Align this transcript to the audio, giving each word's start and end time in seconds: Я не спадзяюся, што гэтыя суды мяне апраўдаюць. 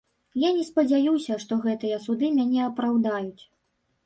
Я 0.43 0.49
не 0.59 0.63
спадзяюся, 0.69 1.37
што 1.43 1.57
гэтыя 1.67 2.01
суды 2.07 2.31
мяне 2.39 2.65
апраўдаюць. 2.71 3.43